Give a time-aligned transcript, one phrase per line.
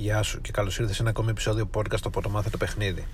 [0.00, 3.06] Γεια σου και καλώς ήρθες σε ένα ακόμη επεισόδιο podcast από το Μάθε το Παιχνίδι.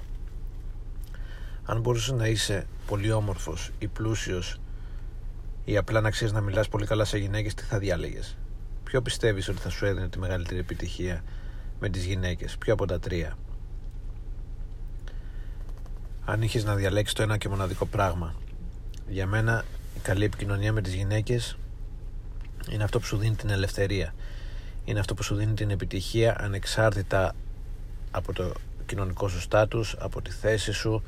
[1.65, 4.61] Αν μπορούσες να είσαι πολύ όμορφος ή πλούσιος
[5.65, 8.37] ή απλά να ξέρεις να μιλάς πολύ καλά σε γυναίκες, τι θα διάλεγες;
[8.85, 11.25] Ποιο πιστεύεις ότι θα σου έδινε τη μεγαλύτερη επιτυχία
[11.81, 13.39] με τις γυναίκες, ποιο από τα τρία;
[16.25, 18.35] Αν είχες να διαλέξεις το ένα και μοναδικό πράγμα.
[19.09, 19.65] Για μένα
[19.97, 21.57] η καλή επικοινωνία με τις γυναίκες
[22.71, 24.15] είναι αυτό που σου δίνει την ελευθερία
[24.85, 27.35] είναι αυτό που σου δίνει την επιτυχία ανεξάρτητα
[28.11, 28.53] από το
[28.87, 31.03] κοινωνικό σου στάτους, από τη θέση σου,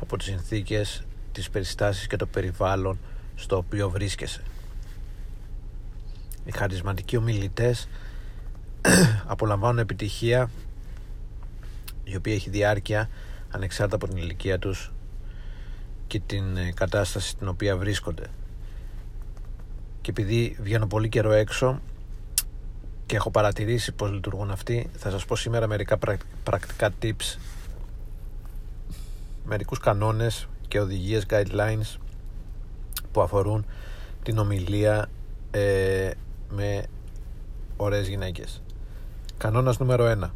[0.00, 2.98] από τις συνθήκες, τις περιστάσεις και το περιβάλλον
[3.34, 4.42] στο οποίο βρίσκεσαι.
[6.44, 7.88] Οι χαρισματικοί ομιλητές
[9.26, 10.50] απολαμβάνουν επιτυχία
[12.04, 13.08] η οποία έχει διάρκεια
[13.50, 14.92] ανεξάρτητα από την ηλικία τους
[16.06, 18.26] και την ε, κατάσταση στην οποία βρίσκονται.
[20.00, 21.80] Και επειδή βγαίνω πολύ καιρό έξω
[23.10, 24.90] και έχω παρατηρήσει πώς λειτουργούν αυτοί.
[24.96, 25.98] Θα σας πω σήμερα μερικά
[26.42, 27.38] πρακτικά tips.
[29.44, 31.98] Μερικούς κανόνες και οδηγίες guidelines
[33.12, 33.66] που αφορούν
[34.22, 35.08] την ομιλία
[35.50, 36.10] ε,
[36.50, 36.82] με
[37.76, 38.62] ωραίες γυναίκες.
[39.38, 40.30] Κανόνας νούμερο 1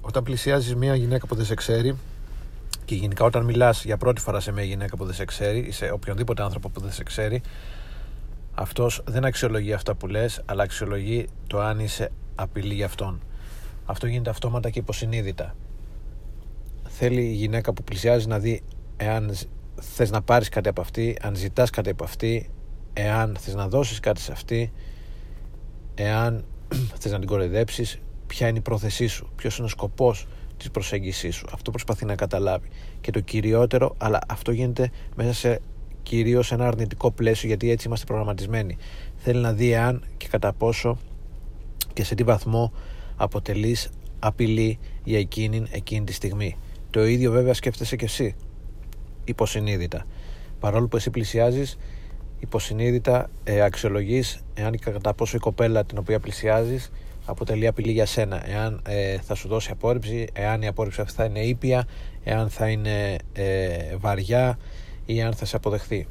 [0.00, 1.96] όταν πλησιάζεις μια γυναίκα που δεν σε ξέρει
[2.84, 5.70] και γενικά όταν μιλάς για πρώτη φορά σε μια γυναίκα που δεν σε ξέρει ή
[5.70, 7.42] σε οποιονδήποτε άνθρωπο που δεν σε ξέρει
[8.58, 13.20] αυτός δεν αξιολογεί αυτά που λες αλλά αξιολογεί το αν είσαι απειλή για αυτόν.
[13.84, 15.54] Αυτό γίνεται αυτόματα και υποσυνείδητα.
[16.88, 18.62] Θέλει η γυναίκα που πλησιάζει να δει
[18.96, 19.36] εάν
[19.80, 22.50] θες να πάρεις κάτι από αυτή αν ζητάς κάτι από αυτή
[22.92, 24.72] εάν θες να δώσεις κάτι σε αυτή
[25.94, 26.44] εάν
[27.00, 30.26] θες να την κοροϊδέψεις ποια είναι η πρόθεσή σου ποιος είναι ο σκοπός
[30.56, 31.46] της προσέγγισής σου.
[31.52, 32.68] Αυτό προσπαθεί να καταλάβει.
[33.00, 35.60] Και το κυριότερο αλλά αυτό γίνεται μέσα σε
[36.08, 38.76] κυρίως σε ένα αρνητικό πλαίσιο γιατί έτσι είμαστε προγραμματισμένοι.
[39.16, 40.98] Θέλει να δει αν και κατά πόσο
[41.92, 42.72] και σε τι βαθμό
[43.16, 46.56] αποτελείς απειλή για εκείνη εκείνη τη στιγμή.
[46.90, 48.34] Το ίδιο βέβαια σκέφτεσαι και εσύ
[49.24, 50.06] υποσυνείδητα.
[50.60, 51.78] Παρόλο που εσύ πλησιάζεις,
[52.38, 56.90] υποσυνείδητα ε, αξιολογείς εάν και κατά πόσο η κοπέλα την οποία πλησιάζεις
[57.24, 58.50] αποτελεί απειλή για σένα.
[58.50, 61.86] Εάν ε, θα σου δώσει απόρριψη, εάν η απόρριψη αυτή θα είναι ήπια,
[62.24, 64.58] εάν θα είναι ε, βαριά,
[65.06, 66.06] ή αν θα σε αποδεχθεί.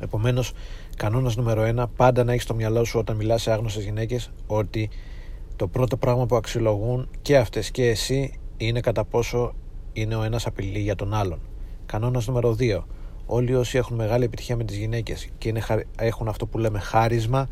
[0.00, 0.52] Επομένως,
[0.96, 4.90] κανόνας νούμερο ένα, πάντα να έχεις στο μυαλό σου όταν μιλάς σε άγνωστες γυναίκες ότι
[5.56, 9.54] το πρώτο πράγμα που αξιολογούν και αυτές και εσύ είναι κατά πόσο
[9.92, 11.40] είναι ο ένας απειλή για τον άλλον.
[11.86, 12.78] Κανόνας νούμερο 2.
[13.26, 15.62] Όλοι όσοι έχουν μεγάλη επιτυχία με τις γυναίκες και είναι,
[15.98, 17.48] έχουν αυτό που λέμε χάρισμα,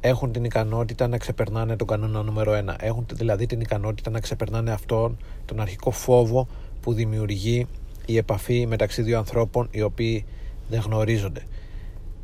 [0.00, 2.74] έχουν την ικανότητα να ξεπερνάνε τον κανόνα νούμερο 1.
[2.80, 6.46] Έχουν δηλαδή την ικανότητα να ξεπερνάνε αυτόν τον αρχικό φόβο
[6.80, 7.66] που δημιουργεί
[8.06, 10.24] η επαφή μεταξύ δύο ανθρώπων οι οποίοι
[10.68, 11.42] δεν γνωρίζονται.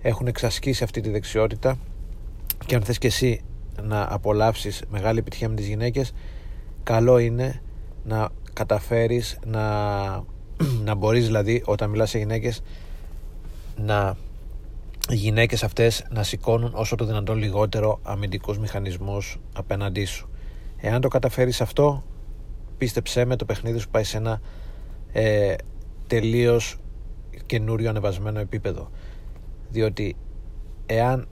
[0.03, 1.79] Έχουν εξασκήσει αυτή τη δεξιότητα
[2.67, 3.41] και αν θες και εσύ
[3.83, 6.13] να απολαύσεις μεγάλη επιτυχία με τις γυναίκες
[6.83, 7.63] καλό είναι
[8.05, 9.61] να καταφέρεις να,
[10.87, 12.63] να μπορείς δηλαδή όταν μιλάς σε γυναίκες
[13.77, 14.17] να
[15.09, 20.29] οι γυναίκες αυτές να σηκώνουν όσο το δυνατόν λιγότερο αμυντικούς μηχανισμούς απέναντί σου.
[20.81, 22.05] Εάν το καταφέρεις αυτό
[22.79, 24.41] πίστεψέ με το παιχνίδι σου πάει σε ένα
[25.13, 25.55] ε,
[26.13, 26.77] τελείως
[27.47, 28.91] καινούριο ανεβασμένο επίπεδο.
[29.71, 30.17] Διότι
[30.87, 31.29] εάν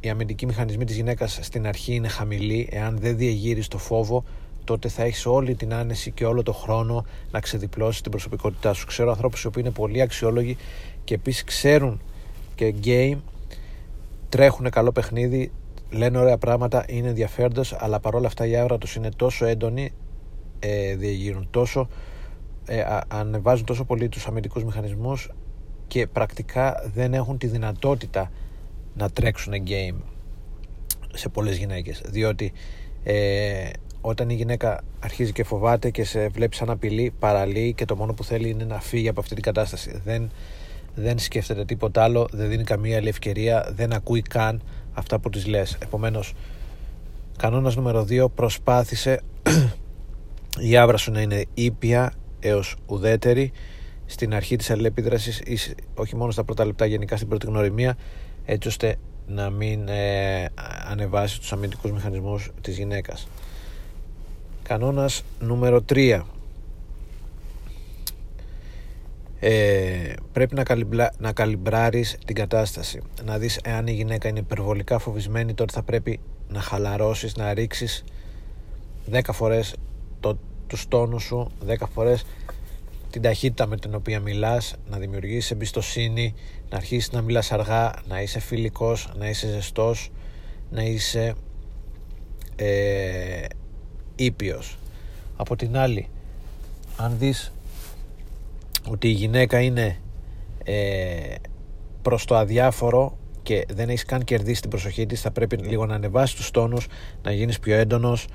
[0.00, 4.24] οι αμυντικοί μηχανισμοί της γυναίκας στην αρχή είναι χαμηλοί εάν δεν διεγείρεις το φόβο
[4.64, 8.86] τότε θα έχεις όλη την άνεση και όλο το χρόνο να ξεδιπλώσεις την προσωπικότητά σου.
[8.86, 10.56] Ξέρω ανθρώπους οι οποίοι είναι πολύ αξιόλογοι
[11.04, 12.00] και επίσης ξέρουν
[12.54, 13.18] και game
[14.28, 15.52] τρέχουν καλό παιχνίδι
[15.90, 19.92] λένε ωραία πράγματα, είναι ενδιαφέροντος αλλά παρόλα αυτά η άβρα τους είναι τόσο έντονη
[20.58, 21.88] ε, διεγείρουν τόσο
[22.66, 25.30] ε, ανεβάζουν τόσο πολύ τους αμυντικούς μηχανισμούς
[25.86, 28.30] και πρακτικά δεν έχουν τη δυνατότητα
[28.94, 29.96] να τρέξουν game
[31.14, 32.02] σε πολλές γυναίκες.
[32.04, 32.52] Διότι
[33.04, 33.68] ε,
[34.00, 38.12] όταν η γυναίκα αρχίζει και φοβάται και σε βλέπει σαν απειλή παραλύει και το μόνο
[38.12, 40.00] που θέλει είναι να φύγει από αυτή την κατάσταση.
[40.04, 40.30] Δεν,
[40.94, 45.46] δεν σκέφτεται τίποτα άλλο δεν δίνει καμία άλλη ευκαιρία δεν ακούει καν αυτά που της
[45.46, 45.76] λες.
[45.82, 46.32] Επομένως
[47.38, 49.20] κανόνας νούμερο 2 προσπάθησε
[50.70, 52.12] η άβρα σου να είναι ήπια
[52.44, 53.52] έως ουδέτερη
[54.06, 55.58] στην αρχή της αλληλεπίδρασης ή
[55.94, 57.96] όχι μόνο στα πρώτα λεπτά γενικά στην πρώτη γνωριμία
[58.44, 58.96] έτσι ώστε
[59.26, 60.44] να μην ε,
[60.90, 63.28] ανεβάσει τους αμυντικούς μηχανισμούς της γυναίκας.
[64.62, 66.22] Κανόνας νούμερο 3
[69.40, 73.00] ε, πρέπει να, καλυμπλα, να καλυμπράρεις την κατάσταση.
[73.24, 78.04] Να δεις εάν η γυναίκα είναι υπερβολικά φοβισμένη τότε θα πρέπει να χαλαρώσεις να ρίξεις
[79.12, 79.74] 10 φορές
[80.20, 80.38] το,
[80.74, 82.24] τους τόνους σου 10 φορές
[83.10, 86.34] την ταχύτητα με την οποία μιλάς να δημιουργήσεις εμπιστοσύνη
[86.70, 90.10] να αρχίσεις να μιλάς αργά να είσαι φιλικός να είσαι ζεστός
[90.70, 91.34] να είσαι
[92.56, 93.44] ε,
[94.14, 94.78] ήπιος.
[95.36, 96.08] Από την άλλη
[96.96, 97.52] αν δεις
[98.88, 99.96] ότι η γυναίκα είναι
[100.64, 101.34] ε,
[102.02, 105.94] προς το αδιάφορο και δεν έχεις καν κερδίσει την προσοχή της θα πρέπει λίγο να
[105.94, 106.86] ανεβάσεις τους τόνους
[107.22, 108.26] να γίνεις πιο έντονος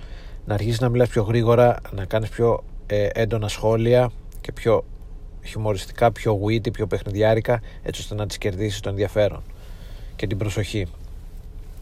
[0.49, 4.11] να αρχίσεις να μιλάς πιο γρήγορα να κάνεις πιο ε, έντονα σχόλια
[4.41, 4.85] και πιο
[5.43, 9.43] χιουμοριστικά, πιο witty, πιο παιχνιδιάρικα έτσι ώστε να τις κερδίσεις το ενδιαφέρον
[10.15, 10.87] και την προσοχή.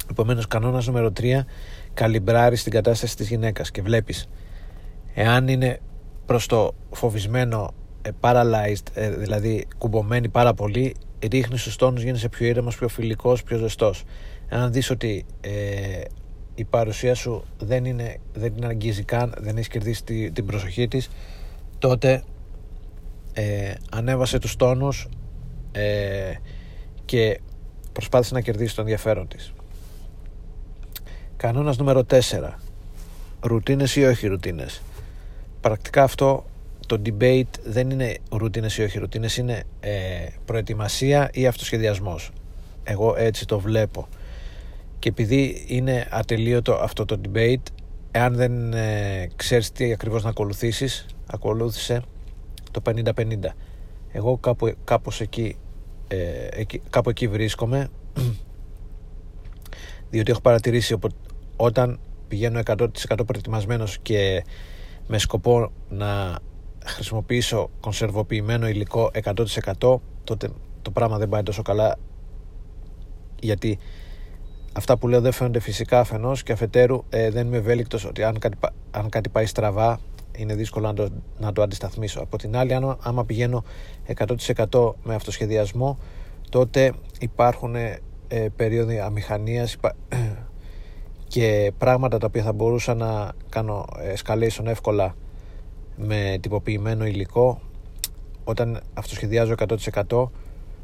[0.10, 1.46] Επομένως, κανόνας νούμερο 3
[1.94, 4.30] καλυμπράρεις την κατάσταση της γυναίκας και βλέπεις
[5.14, 5.80] εάν είναι
[6.26, 10.96] προς το φοβισμένο ε, paralyzed, ε, δηλαδή κουμπωμένη πάρα πολύ
[11.32, 14.04] ρίχνεις στους τόνους, γίνεσαι πιο ήρεμος, πιο φιλικός, πιο ζεστός.
[14.50, 16.02] Εάν δεις ότι ε,
[16.60, 21.10] η παρουσία σου δεν, είναι, δεν την αγγίζει καν, δεν έχεις κερδίσει την προσοχή της
[21.80, 22.24] τότε
[23.34, 25.08] ε, ανέβασε τους τόνους
[25.72, 26.34] ε,
[27.06, 27.40] και
[27.94, 29.54] προσπάθησε να κερδίσει το ενδιαφέρον της.
[31.38, 32.20] Κανόνας νούμερο 4
[33.40, 34.82] ρουτίνες ή όχι ρουτίνες.
[35.62, 36.46] Πρακτικά αυτό
[36.88, 42.32] το debate δεν είναι ρουτίνες ή όχι ρουτίνες είναι ε, προετοιμασία ή αυτοσχεδιασμός.
[42.84, 44.08] Εγώ έτσι το βλέπω
[45.00, 47.64] και επειδή είναι ατελείωτο αυτό το debate
[48.12, 52.02] εάν δεν ε, ξέρεις τι ακριβώς να ακολουθήσεις ακολούθησε
[52.72, 53.24] το 50-50
[54.12, 55.58] εγώ κάπου, κάπως εκεί,
[56.08, 57.88] ε, εκεί, κάπου εκεί βρίσκομαι
[60.12, 60.98] διότι έχω παρατηρήσει
[61.56, 62.88] όταν πηγαίνω 100%
[63.26, 64.44] προετοιμασμένος και
[65.08, 66.40] με σκοπό να
[66.86, 69.44] χρησιμοποιήσω κονσερβοποιημένο υλικό 100%
[70.24, 70.50] τότε
[70.82, 71.98] το πράγμα δεν πάει τόσο καλά
[73.40, 73.80] γιατί
[74.78, 78.40] αυτά που λέω δεν φαίνονται φυσικά αφενός και αφετέρου ε, δεν είμαι ευέλικτος ότι αν
[78.40, 78.58] κάτι,
[78.92, 80.00] αν κάτι πάει στραβά
[80.38, 81.10] είναι δύσκολο να το,
[81.40, 82.20] να το αντισταθμίσω.
[82.22, 83.64] Από την άλλη άμα, άμα πηγαίνω
[84.68, 85.98] 100% με αυτοσχεδιασμό
[86.50, 88.00] τότε υπάρχουν ε,
[88.56, 89.78] περίοδοι αμηχανίας
[91.34, 93.86] και πράγματα τα οποία θα μπορούσα να κάνω
[94.16, 95.16] escalation εύκολα
[95.96, 97.62] με τυποποιημένο υλικό.
[98.44, 99.56] Όταν αυτοσχεδιάζω
[100.06, 100.28] 100%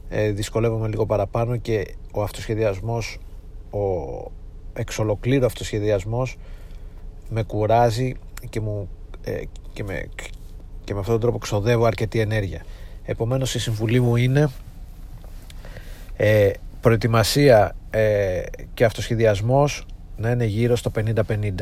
[0.10, 3.18] ε, δυσκολεύομαι λίγο παραπάνω και ο αυτοσχεδιασμός
[3.74, 4.32] ο
[4.74, 6.38] εξολοκλήρω αυτοσχεδιασμός
[7.30, 8.14] με κουράζει
[8.50, 8.90] και, μου,
[9.24, 9.42] ε,
[9.74, 10.10] και, με,
[10.84, 12.66] και με αυτόν τον τρόπο ξοδεύω αρκετή ενέργεια.
[13.06, 14.50] Επομένως η συμβουλή μου είναι
[16.16, 18.42] ε, προετοιμασία ε,
[18.74, 19.86] και αυτοσχεδιασμός
[20.18, 21.54] να είναι γύρω στο 50-50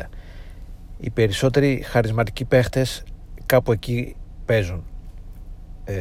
[1.00, 3.04] οι περισσότεροι χαρισματικοί παίχτες
[3.46, 4.84] κάπου εκεί παίζουν.
[5.84, 5.94] Ε,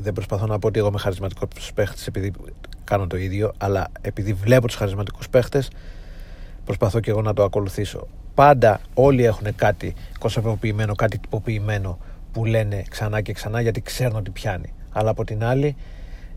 [0.00, 2.32] δεν προσπαθώ να πω ότι εγώ είμαι χαρισματικός παίχτης επειδή
[2.84, 5.70] κάνω το ίδιο, αλλά επειδή βλέπω τους χαρισματικούς παίχτες,
[6.64, 8.06] προσπαθώ και εγώ να το ακολουθήσω.
[8.34, 11.98] Πάντα όλοι έχουν κάτι κονσερβοποιημένο, κάτι τυποποιημένο
[12.32, 14.72] που λένε ξανά και ξανά γιατί ξέρουν ότι πιάνει.
[14.92, 15.76] Αλλά από την άλλη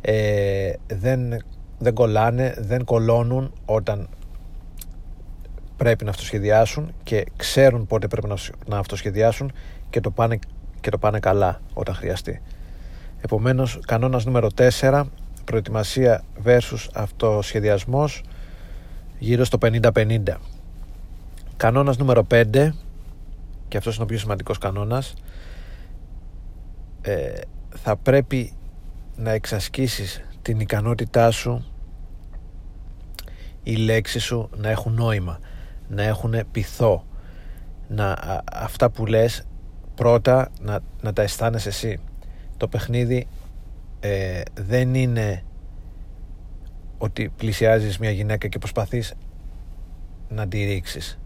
[0.01, 1.43] ε, δεν,
[1.77, 4.09] δεν κολλάνε, δεν κολώνουν όταν
[5.77, 8.27] πρέπει να αυτοσχεδιάσουν και ξέρουν πότε πρέπει
[8.65, 9.51] να αυτοσχεδιάσουν
[9.89, 10.39] και το πάνε,
[10.81, 12.41] και το πάνε καλά όταν χρειαστεί.
[13.21, 15.03] Επομένως, κανόνας νούμερο 4,
[15.45, 18.23] προετοιμασία versus αυτοσχεδιασμός
[19.19, 20.37] γύρω στο 50-50.
[21.57, 22.73] Κανόνας νούμερο 5,
[23.67, 25.13] και αυτός είναι ο πιο σημαντικός κανόνας,
[27.01, 27.31] ε,
[27.69, 28.53] θα πρέπει
[29.15, 31.65] να εξασκήσεις την ικανότητά σου
[33.63, 35.39] οι λέξεις σου να έχουν νόημα
[35.87, 37.05] να έχουν πειθό
[37.87, 38.15] να,
[38.53, 39.43] αυτά που λες
[39.95, 41.99] πρώτα να, να τα αισθάνεσαι εσύ
[42.61, 43.27] το παιχνίδι
[43.99, 45.43] ε, δεν είναι
[46.97, 49.13] ότι πλησιάζεις μια γυναίκα και προσπαθείς
[50.29, 51.19] να τη ρίξεις.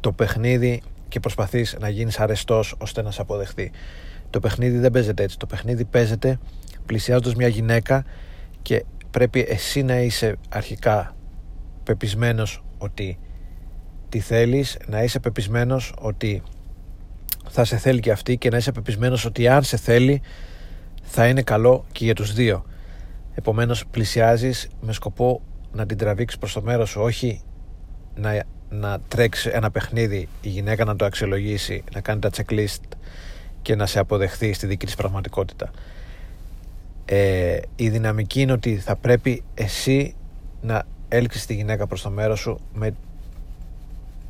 [0.00, 3.70] Το παιχνίδι και προσπαθείς να γίνεις αρεστός ώστε να σε αποδεχθεί.
[4.30, 5.38] Το παιχνίδι δεν παίζεται έτσι.
[5.38, 6.38] Το παιχνίδι παίζεται
[6.86, 8.04] πλησιάζοντας μια γυναίκα
[8.62, 11.16] και πρέπει εσύ να είσαι αρχικά
[11.82, 13.18] πεπισμένος ότι
[14.08, 16.42] τι θέλεις να είσαι πεπισμένος ότι
[17.56, 20.22] θα σε θέλει και αυτή και να είσαι πεπισμένος ότι αν σε θέλει
[21.02, 22.64] θα είναι καλό και για τους δύο.
[23.34, 25.40] Επομένως πλησιάζεις με σκοπό
[25.72, 27.40] να την τραβήξεις προς το μέρος σου όχι
[28.14, 32.82] να, να τρέξει ένα παιχνίδι η γυναίκα να το αξιολογήσει να κάνει τα checklist
[33.62, 35.70] και να σε αποδεχθεί στη δική της πραγματικότητα.
[37.04, 40.14] Ε, η δυναμική είναι ότι θα πρέπει εσύ
[40.62, 42.94] να έλξεις τη γυναίκα προς το μέρος σου με,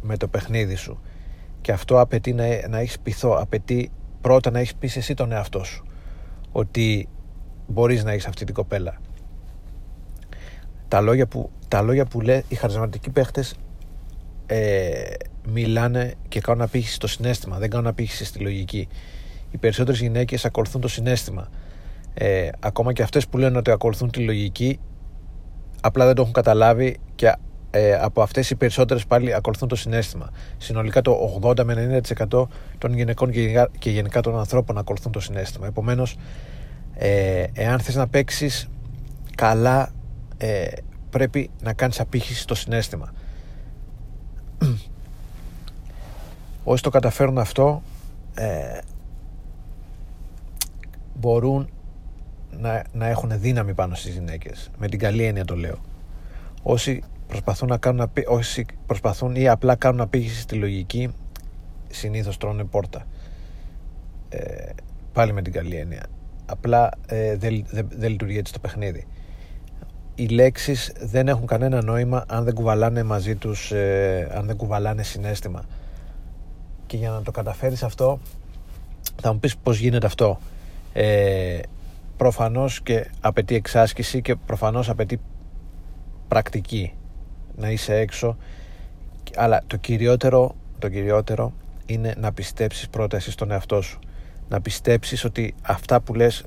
[0.02, 1.00] με το παιχνίδι σου
[1.64, 3.90] και αυτό απαιτεί να, να έχεις πειθό απαιτεί
[4.21, 5.85] πρώτα να έχεις πει εσύ τον εαυτό σου
[6.52, 7.09] ότι
[7.66, 9.00] μπορείς να έχεις αυτή την κοπέλα.
[10.88, 13.54] Τα λόγια που, τα λόγια που λέει οι χαρισματικοί παίχτες
[14.47, 15.02] ε,
[15.49, 18.88] μιλάνε και κάνουν απήχηση στο συνέστημα δεν κάνουν απήχηση στη λογική.
[19.50, 21.49] Οι περισσότερες γυναίκες ακολουθούν το συνέστημα.
[22.14, 24.80] Ε, ακόμα και αυτές που λένε ότι ακολουθούν τη λογική
[25.80, 27.35] απλά δεν το έχουν καταλάβει και
[27.76, 30.30] ε, από αυτές οι περισσότερες πάλι ακολουθούν το συνέστημα.
[30.58, 32.46] Συνολικά το 80 με 90%
[32.78, 33.30] των γυναικών
[33.78, 35.66] και γενικά των ανθρώπων ακολουθούν το συνέστημα.
[35.66, 36.16] Επομένως,
[36.94, 38.68] ε, εάν θες να παίξεις
[39.34, 39.92] καλά,
[40.36, 40.66] ε,
[41.10, 43.12] πρέπει να κάνεις απήχηση στο συνέστημα.
[46.64, 47.82] Όσοι το καταφέρουν αυτό,
[48.34, 48.78] ε,
[51.14, 51.68] μπορούν
[52.50, 54.70] να, να έχουν δύναμη πάνω στις γυναίκες.
[54.78, 55.78] Με την καλή έννοια το λέω.
[56.62, 57.02] Όσοι
[57.34, 61.14] προσπαθούν, να κάνουν, όσοι προσπαθούν ή απλά κάνουν απήγηση στη λογική,
[61.90, 63.06] συνήθως τρώνε πόρτα.
[64.28, 64.70] Ε,
[65.12, 66.06] πάλι με την καλή έννοια.
[66.46, 69.06] Απλά ε, δεν δε, λειτουργεί έτσι το παιχνίδι.
[70.14, 75.02] Οι λέξεις δεν έχουν κανένα νόημα αν δεν κουβαλάνε μαζί τους, ε, αν δεν κουβαλάνε
[75.02, 75.64] συνέστημα.
[76.86, 78.18] Και για να το καταφέρεις αυτό,
[79.20, 80.38] θα μου πεις πώς γίνεται αυτό.
[80.92, 81.58] Ε,
[82.16, 85.20] προφανώς και απαιτεί εξάσκηση και προφανώς απαιτεί
[86.28, 86.92] πρακτική
[87.56, 88.37] να είσαι έξω.
[89.37, 91.52] Αλλά το κυριότερο, το κυριότερο
[91.87, 93.99] είναι να πιστέψεις πρώτα εσύ στον εαυτό σου.
[94.49, 96.44] Να πιστέψεις ότι αυτά που λες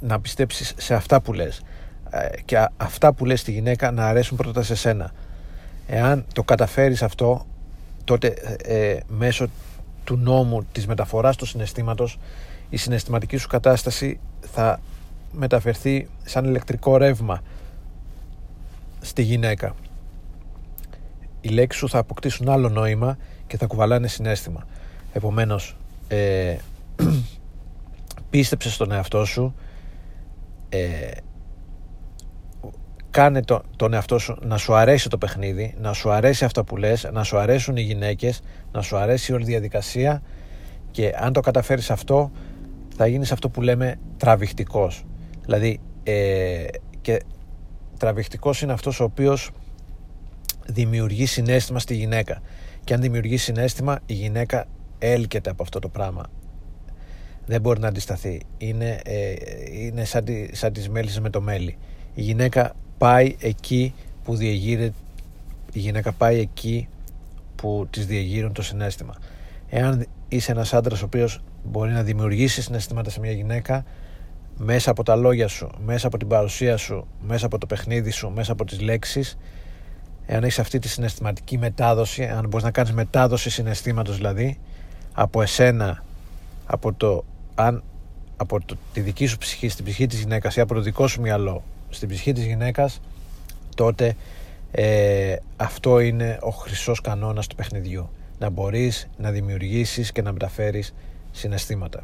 [0.00, 1.62] να πιστέψεις σε αυτά που λες.
[2.10, 5.12] Ε, και αυτά που λες στη γυναίκα να αρέσουν πρώτα σε σένα.
[5.86, 7.46] Εάν το καταφέρεις αυτό
[8.04, 8.26] τότε
[8.62, 9.46] ε, ε μέσω
[10.04, 12.18] του νόμου της μεταφοράς του συναισθήματος
[12.68, 14.20] η συναισθηματική σου κατάσταση
[14.52, 14.80] θα
[15.32, 17.42] μεταφερθεί σαν ηλεκτρικό ρεύμα
[19.08, 19.74] στη γυναίκα
[21.40, 24.66] οι λέξεις σου θα αποκτήσουν άλλο νόημα και θα κουβαλάνε συνέστημα
[25.12, 25.76] επομένως
[26.08, 26.56] ε,
[28.30, 29.54] πίστεψε στον εαυτό σου
[30.68, 31.10] ε,
[33.10, 36.76] κάνε το, τον εαυτό σου να σου αρέσει το παιχνίδι, να σου αρέσει αυτά που
[36.76, 38.40] λες, να σου αρέσουν οι γυναίκες,
[38.72, 40.22] να σου αρέσει όλη η διαδικασία
[40.90, 42.30] και αν το καταφέρεις αυτό
[42.96, 45.04] θα γίνεις αυτό που λέμε τραβηχτικός.
[45.44, 46.64] Δηλαδή ε,
[47.00, 47.22] και
[47.98, 49.50] τραβηχτικός είναι αυτός ο οποίος
[50.66, 52.42] δημιουργεί συνέστημα στη γυναίκα.
[52.84, 54.66] Και αν δημιουργεί συνέστημα η γυναίκα
[54.98, 56.22] έλκεται από αυτό το πράγμα.
[57.46, 58.40] Δεν μπορεί να αντισταθεί.
[58.58, 59.34] Είναι, ε,
[59.70, 61.76] είναι σαν, τη, σαν τις μέλισσες με το μέλι.
[62.14, 64.92] Η γυναίκα πάει εκεί που διεγείρει
[65.72, 66.88] η γυναίκα πάει εκεί
[67.54, 69.14] που της διεγείρουν το συνέστημα.
[69.68, 73.84] Εάν είσαι ένας άντρας ο οποίος μπορεί να δημιουργήσει συναισθήματα σε μια γυναίκα
[74.58, 78.30] μέσα από τα λόγια σου, μέσα από την παρουσία σου, μέσα από το παιχνίδι σου,
[78.30, 79.38] μέσα από τις λέξεις
[80.26, 84.58] εάν έχεις αυτή τη συναισθηματική μετάδοση αν μπορείς να κάνεις μετάδοση συναισθήματος δηλαδή
[85.12, 86.04] από εσένα
[86.66, 87.24] από, το,
[87.54, 87.82] αν,
[88.36, 91.20] από το, τη δική σου ψυχή στην ψυχή της γυναίκας ή από το δικό σου
[91.20, 93.00] μυαλό στην ψυχή της γυναίκας
[93.74, 94.16] τότε
[94.70, 98.10] ε, αυτό είναι ο χρυσός κανόνας του παιχνιδιού.
[98.38, 100.94] Να μπορείς να δημιουργήσεις και να μεταφέρεις
[101.32, 102.02] συναισθήματα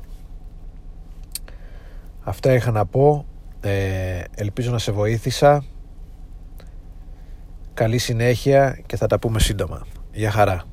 [2.24, 3.26] αυτά είχα να πω
[3.60, 5.64] ε, ελπίζω να σε βοήθησα
[7.74, 9.86] καλή συνέχεια και θα τα πούμε σύντομα.
[10.12, 10.64] Γεια χαρά.